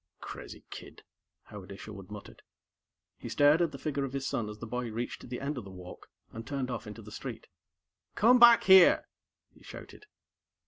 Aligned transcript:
"Crazy 0.19 0.63
kid," 0.71 1.03
Howard 1.43 1.71
Isherwood 1.71 2.09
muttered. 2.09 2.41
He 3.19 3.29
stared 3.29 3.61
at 3.61 3.71
the 3.71 3.77
figure 3.77 4.03
of 4.03 4.13
his 4.13 4.25
son 4.25 4.49
as 4.49 4.57
the 4.57 4.65
boy 4.65 4.89
reached 4.89 5.29
the 5.29 5.39
end 5.39 5.59
of 5.59 5.63
the 5.63 5.69
walk 5.69 6.07
and 6.33 6.43
turned 6.47 6.71
off 6.71 6.87
into 6.87 7.03
the 7.03 7.11
street. 7.11 7.45
"Come 8.15 8.39
back 8.39 8.63
here!" 8.63 9.07
he 9.51 9.61
shouted. 9.61 10.07